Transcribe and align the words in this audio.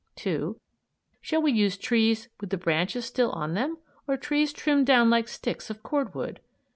2. 0.15 0.59
Shall 1.21 1.43
we 1.43 1.51
use 1.51 1.77
trees 1.77 2.27
with 2.39 2.49
the 2.49 2.57
branches 2.57 3.05
still 3.05 3.29
on 3.33 3.53
them 3.53 3.77
or 4.07 4.17
trees 4.17 4.51
trimmed 4.51 4.87
down 4.87 5.11
like 5.11 5.27
sticks 5.27 5.69
of 5.69 5.83
cord 5.83 6.15
wood? 6.15 6.39